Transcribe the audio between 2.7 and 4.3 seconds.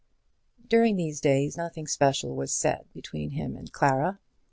between him and Clara.